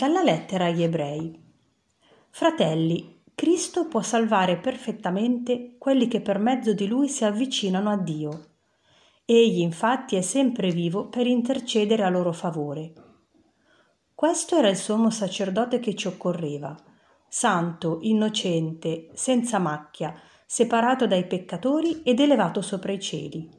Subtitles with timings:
[0.00, 1.38] Dalla lettera agli ebrei.
[2.30, 8.46] Fratelli, Cristo può salvare perfettamente quelli che per mezzo di lui si avvicinano a Dio.
[9.26, 12.94] Egli infatti è sempre vivo per intercedere a loro favore.
[14.14, 16.74] Questo era il sommo sacerdote che ci occorreva,
[17.28, 23.50] santo, innocente, senza macchia, separato dai peccatori ed elevato sopra i cieli.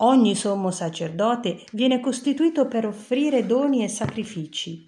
[0.00, 4.87] Ogni sommo sacerdote viene costituito per offrire doni e sacrifici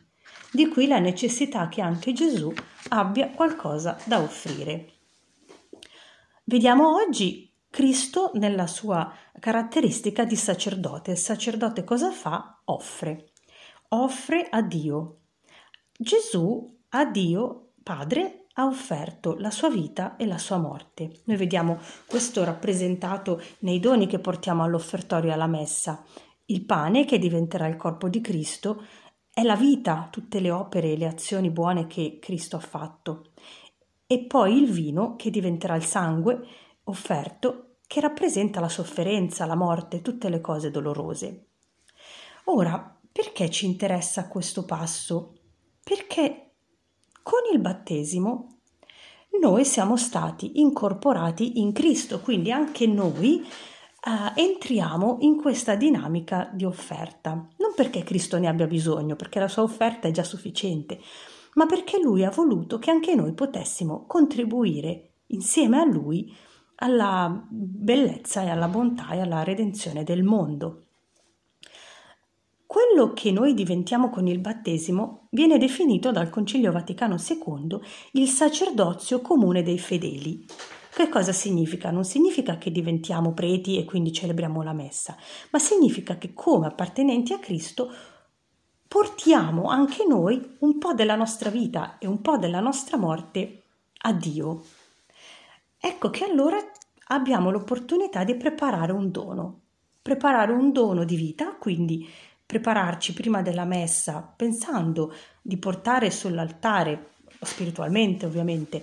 [0.52, 2.52] di qui la necessità che anche Gesù
[2.88, 4.92] abbia qualcosa da offrire.
[6.44, 11.12] Vediamo oggi Cristo nella sua caratteristica di sacerdote.
[11.12, 12.60] Il sacerdote cosa fa?
[12.64, 13.30] Offre.
[13.90, 15.18] Offre a Dio.
[15.96, 21.20] Gesù a Dio Padre ha offerto la sua vita e la sua morte.
[21.24, 26.04] Noi vediamo questo rappresentato nei doni che portiamo all'offertorio alla messa.
[26.46, 28.84] Il pane che diventerà il corpo di Cristo
[29.32, 33.30] è la vita, tutte le opere e le azioni buone che Cristo ha fatto.
[34.06, 36.40] E poi il vino che diventerà il sangue
[36.84, 41.46] offerto che rappresenta la sofferenza, la morte, tutte le cose dolorose.
[42.44, 45.34] Ora, perché ci interessa questo passo?
[45.82, 46.50] Perché
[47.22, 48.58] con il battesimo
[49.40, 53.44] noi siamo stati incorporati in Cristo, quindi anche noi
[54.04, 57.32] uh, entriamo in questa dinamica di offerta.
[57.32, 61.00] Non perché Cristo ne abbia bisogno, perché la sua offerta è già sufficiente,
[61.54, 66.34] ma perché Lui ha voluto che anche noi potessimo contribuire insieme a Lui
[66.82, 70.84] alla bellezza e alla bontà e alla redenzione del mondo.
[72.66, 77.80] Quello che noi diventiamo con il battesimo viene definito dal Concilio Vaticano II
[78.12, 80.46] il sacerdozio comune dei fedeli.
[80.92, 81.90] Che cosa significa?
[81.90, 85.16] Non significa che diventiamo preti e quindi celebriamo la messa,
[85.50, 87.92] ma significa che come appartenenti a Cristo
[88.88, 93.62] portiamo anche noi un po' della nostra vita e un po' della nostra morte
[94.02, 94.64] a Dio.
[95.78, 96.58] Ecco che allora
[97.06, 99.60] abbiamo l'opportunità di preparare un dono,
[100.02, 102.08] preparare un dono di vita, quindi
[102.44, 107.12] prepararci prima della messa pensando di portare sull'altare,
[107.42, 108.82] spiritualmente ovviamente,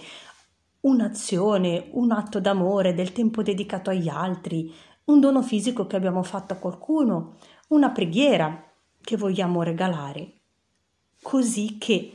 [0.88, 4.74] un'azione, un atto d'amore, del tempo dedicato agli altri,
[5.06, 7.36] un dono fisico che abbiamo fatto a qualcuno,
[7.70, 8.64] una preghiera
[9.02, 10.34] che vogliamo regalare,
[11.22, 12.14] così che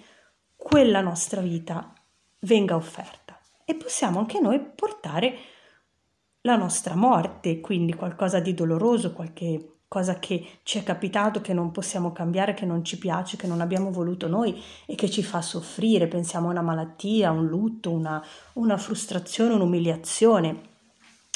[0.56, 1.92] quella nostra vita
[2.40, 3.38] venga offerta.
[3.64, 5.36] E possiamo anche noi portare
[6.42, 11.70] la nostra morte, quindi qualcosa di doloroso, qualche cosa che ci è capitato, che non
[11.70, 15.42] possiamo cambiare, che non ci piace, che non abbiamo voluto noi e che ci fa
[15.42, 16.08] soffrire.
[16.08, 20.60] Pensiamo a una malattia, un lutto, una, una frustrazione, un'umiliazione,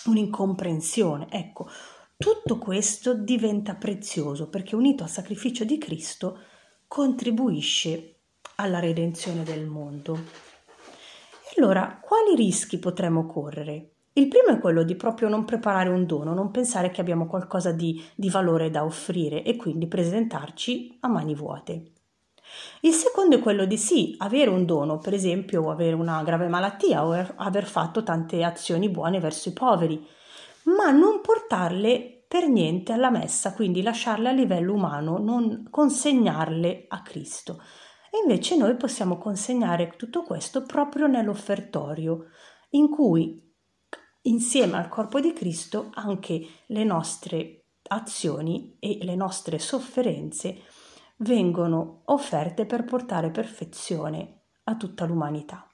[0.06, 1.26] un'incomprensione.
[1.28, 1.68] Ecco,
[2.16, 6.38] tutto questo diventa prezioso perché unito al sacrificio di Cristo
[6.88, 8.20] contribuisce
[8.54, 10.14] alla redenzione del mondo.
[10.14, 13.95] E allora, quali rischi potremmo correre?
[14.18, 17.72] Il primo è quello di proprio non preparare un dono, non pensare che abbiamo qualcosa
[17.72, 21.92] di, di valore da offrire e quindi presentarci a mani vuote.
[22.80, 27.04] Il secondo è quello di sì, avere un dono, per esempio avere una grave malattia
[27.04, 30.02] o er, aver fatto tante azioni buone verso i poveri,
[30.62, 37.02] ma non portarle per niente alla messa, quindi lasciarle a livello umano, non consegnarle a
[37.02, 37.60] Cristo.
[38.10, 42.28] E invece noi possiamo consegnare tutto questo proprio nell'offertorio,
[42.70, 43.45] in cui
[44.28, 50.62] insieme al corpo di Cristo anche le nostre azioni e le nostre sofferenze
[51.18, 55.68] vengono offerte per portare perfezione a tutta l'umanità.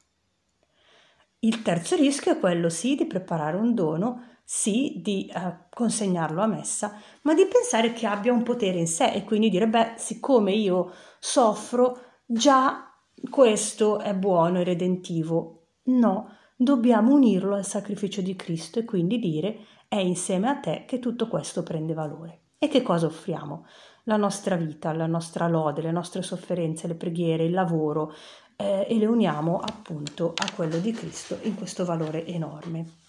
[1.41, 6.47] Il terzo rischio è quello sì di preparare un dono, sì di eh, consegnarlo a
[6.47, 10.53] messa, ma di pensare che abbia un potere in sé e quindi dire beh, siccome
[10.53, 12.95] io soffro, già
[13.29, 15.67] questo è buono e redentivo.
[15.85, 20.99] No, dobbiamo unirlo al sacrificio di Cristo e quindi dire è insieme a te che
[20.99, 22.41] tutto questo prende valore.
[22.59, 23.67] E che cosa offriamo?
[24.05, 28.15] La nostra vita, la nostra lode, le nostre sofferenze, le preghiere, il lavoro
[28.57, 33.01] eh, e le uniamo appunto a quello di Cristo in questo valore enorme.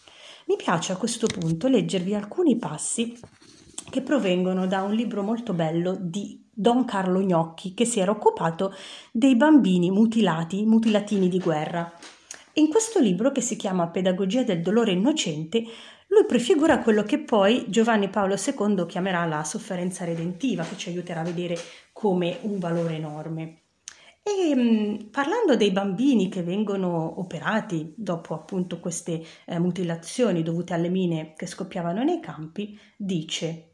[0.47, 3.17] Mi piace a questo punto leggervi alcuni passi
[3.89, 8.73] che provengono da un libro molto bello di Don Carlo Gnocchi che si era occupato
[9.11, 11.91] dei bambini mutilati, mutilatini di guerra.
[12.55, 15.63] In questo libro, che si chiama Pedagogia del dolore innocente,
[16.07, 21.21] lui prefigura quello che poi Giovanni Paolo II chiamerà la sofferenza redentiva, che ci aiuterà
[21.21, 21.57] a vedere
[21.91, 23.61] come un valore enorme.
[24.21, 30.89] E mm, parlando dei bambini che vengono operati dopo appunto queste eh, mutilazioni dovute alle
[30.89, 33.72] mine che scoppiavano nei campi, dice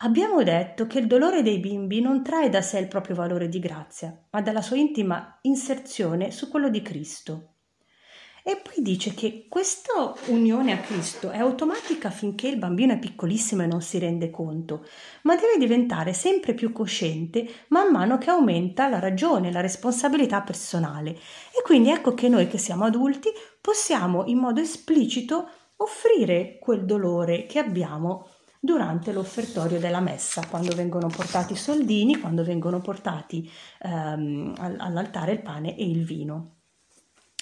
[0.00, 3.58] Abbiamo detto che il dolore dei bimbi non trae da sé il proprio valore di
[3.58, 7.54] grazia, ma dalla sua intima inserzione su quello di Cristo.
[8.44, 13.64] E poi dice che questa unione a Cristo è automatica finché il bambino è piccolissimo
[13.64, 14.86] e non si rende conto,
[15.22, 21.10] ma deve diventare sempre più cosciente man mano che aumenta la ragione, la responsabilità personale.
[21.10, 23.30] E quindi ecco che noi che siamo adulti
[23.60, 28.27] possiamo in modo esplicito offrire quel dolore che abbiamo
[28.60, 33.50] durante l'offertorio della messa, quando vengono portati i soldini, quando vengono portati
[33.82, 36.56] ehm, all'altare il pane e il vino.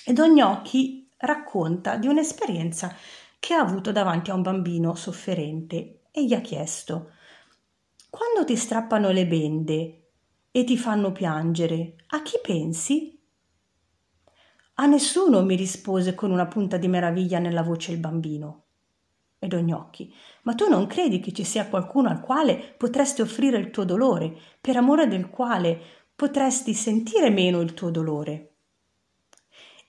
[0.04, 2.94] Ed Ognocchi racconta di un'esperienza
[3.38, 7.10] che ha avuto davanti a un bambino sofferente e gli ha chiesto
[8.16, 10.08] quando ti strappano le bende
[10.50, 13.22] e ti fanno piangere, a chi pensi?
[14.76, 18.65] A nessuno mi rispose con una punta di meraviglia nella voce il bambino
[19.46, 20.12] ed Ognocchi,
[20.42, 24.36] ma tu non credi che ci sia qualcuno al quale potresti offrire il tuo dolore,
[24.60, 25.80] per amore del quale
[26.14, 28.52] potresti sentire meno il tuo dolore?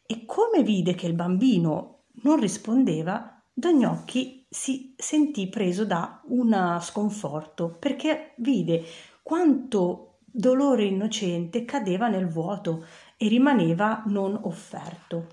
[0.06, 7.76] E come vide che il bambino non rispondeva, Dognocchi si sentì preso da un sconforto
[7.78, 8.84] perché vide
[9.24, 12.86] quanto dolore innocente cadeva nel vuoto
[13.18, 15.28] e rimaneva non offerto.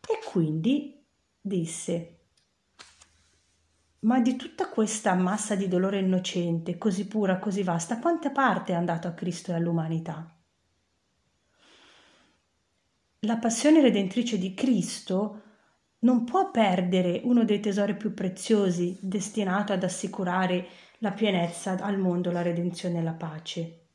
[0.00, 1.04] E quindi
[1.40, 2.17] disse
[4.00, 8.76] ma di tutta questa massa di dolore innocente, così pura, così vasta, quanta parte è
[8.76, 10.32] andato a Cristo e all'umanità?
[13.22, 15.42] La passione redentrice di Cristo
[16.00, 20.66] non può perdere uno dei tesori più preziosi destinato ad assicurare
[20.98, 23.86] la pienezza al mondo, la redenzione e la pace.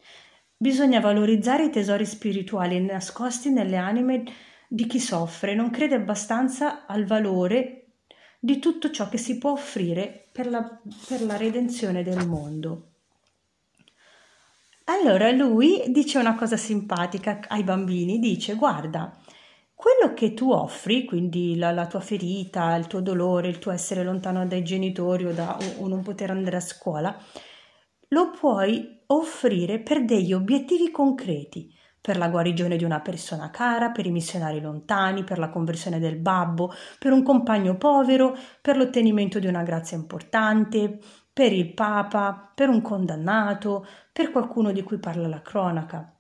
[0.58, 4.24] Bisogna valorizzare i tesori spirituali nascosti nelle anime
[4.68, 7.83] di chi soffre, non crede abbastanza al valore
[8.44, 10.62] di tutto ciò che si può offrire per la,
[11.08, 12.90] per la redenzione del mondo.
[14.84, 19.18] Allora lui dice una cosa simpatica ai bambini, dice guarda,
[19.74, 24.04] quello che tu offri, quindi la, la, tua ferita, il tuo dolore, il tuo essere
[24.04, 27.18] lontano dai genitori o, da, o, o non poter andare a scuola,
[28.10, 31.74] lo puoi offrire per degli obiettivi concreti
[32.04, 36.18] per la guarigione di una persona cara, per i missionari lontani, per la conversione del
[36.18, 41.00] babbo, per un compagno povero, per l'ottenimento di una grazia importante,
[41.32, 46.14] per il Papa, per un condannato, per qualcuno di cui parla la cronaca.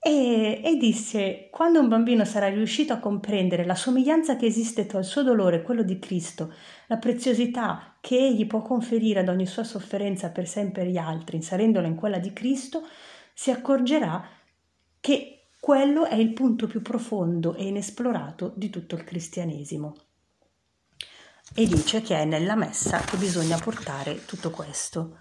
[0.00, 4.98] E, e, disse, quando un bambino sarà riuscito a comprendere la somiglianza che esiste tra
[4.98, 6.52] il suo dolore e quello di Cristo,
[6.88, 10.96] la preziosità che egli può conferire ad ogni sua sofferenza per sé e per gli
[10.96, 12.82] altri, inserendola in quella di Cristo,
[13.32, 14.42] si accorgerà
[15.04, 19.96] che quello è il punto più profondo e inesplorato di tutto il cristianesimo.
[21.54, 25.18] E dice che è nella messa che bisogna portare tutto questo.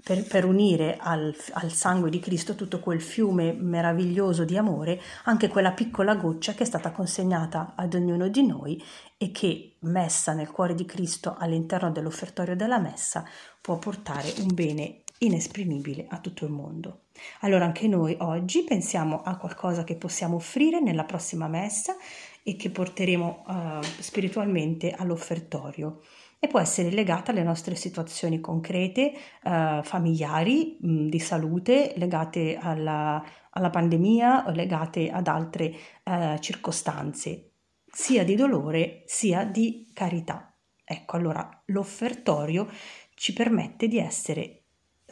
[0.00, 5.48] Per, per, unire al, al, sangue di Cristo tutto quel fiume meraviglioso di amore, anche
[5.48, 8.80] quella piccola goccia che è stata consegnata ad ognuno di noi
[9.16, 13.24] e che, messa nel cuore di Cristo all'interno dell'offertorio della messa,
[13.60, 17.04] può portare un bene inesprimibile a tutto il mondo.
[17.40, 21.94] Allora anche noi oggi pensiamo a qualcosa che possiamo offrire nella prossima messa
[22.42, 26.00] e che porteremo uh, spiritualmente all'offertorio
[26.38, 29.12] e può essere legata alle nostre situazioni concrete,
[29.44, 37.52] uh, familiari, mh, di salute, legate alla, alla, pandemia o legate ad altre uh, circostanze,
[37.86, 40.52] sia di dolore sia di carità.
[40.84, 42.68] Ecco, allora l'offertorio
[43.14, 44.61] ci permette di essere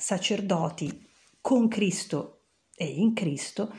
[0.00, 1.09] sacerdoti
[1.40, 3.71] con Cristo e in Cristo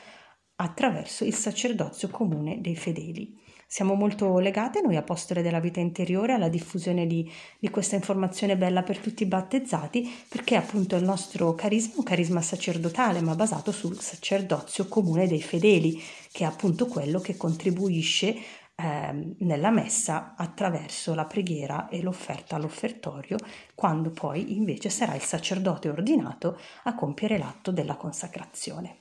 [0.56, 3.40] attraverso il sacerdozio comune dei fedeli.
[3.66, 8.84] Siamo molto legate noi apostole della vita interiore alla diffusione di, di, questa informazione bella
[8.84, 13.72] per tutti i battezzati perché appunto il nostro carisma è un carisma sacerdotale ma basato
[13.72, 16.02] sul sacerdozio comune dei fedeli
[16.34, 18.36] che è appunto quello che contribuisce
[18.82, 23.38] eh, nella messa attraverso la preghiera e l'offerta all'offertorio,
[23.76, 28.98] quando poi invece sarà il sacerdote ordinato a compiere l'atto della consacrazione.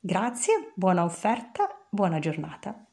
[0.00, 2.86] Grazie, buona offerta, buona giornata.